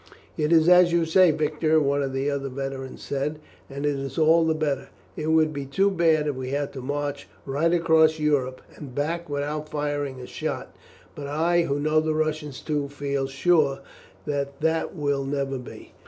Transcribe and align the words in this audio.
"It 0.35 0.51
is 0.51 0.67
as 0.67 0.91
you 0.91 1.05
say, 1.05 1.29
Victor," 1.29 1.79
one 1.79 2.01
of 2.01 2.11
the 2.11 2.27
other 2.27 2.49
veterans 2.49 3.03
said, 3.03 3.37
"and 3.69 3.85
it 3.85 3.93
is 3.99 4.17
all 4.17 4.43
the 4.47 4.55
better. 4.55 4.89
It 5.15 5.27
would 5.27 5.53
be 5.53 5.67
too 5.67 5.91
bad 5.91 6.25
if 6.25 6.35
we 6.35 6.49
had 6.49 6.73
to 6.73 6.81
march 6.81 7.27
right 7.45 7.71
across 7.71 8.17
Europe 8.17 8.63
and 8.75 8.95
back 8.95 9.29
without 9.29 9.69
firing 9.69 10.19
a 10.19 10.25
shot, 10.25 10.75
but 11.13 11.27
I, 11.27 11.61
who 11.65 11.79
know 11.79 11.99
the 11.99 12.15
Russians 12.15 12.61
too, 12.61 12.87
feel 12.89 13.27
sure 13.27 13.81
that 14.25 14.59
that 14.61 14.95
will 14.95 15.23
never 15.23 15.59
be." 15.59 15.93